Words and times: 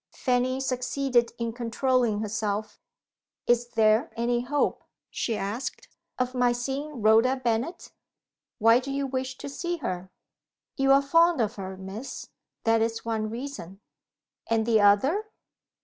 Fanny 0.15 0.59
succeeded 0.59 1.31
in 1.37 1.53
controlling 1.53 2.21
herself. 2.21 2.79
"Is 3.45 3.67
there 3.67 4.11
any 4.17 4.41
hope," 4.41 4.83
she 5.11 5.37
asked, 5.37 5.89
"of 6.17 6.33
my 6.33 6.53
seeing 6.53 7.03
Rhoda 7.03 7.35
Bennet?" 7.35 7.91
"Why 8.57 8.79
do 8.79 8.89
you 8.91 9.05
wish 9.05 9.37
to 9.37 9.47
see 9.47 9.77
her?" 9.77 10.09
"You 10.75 10.91
are 10.91 11.03
fond 11.03 11.39
of 11.39 11.57
her, 11.57 11.77
Miss 11.77 12.29
that 12.63 12.81
is 12.81 13.05
one 13.05 13.29
reason." 13.29 13.79
"And 14.47 14.65
the 14.65 14.81
other?" 14.81 15.29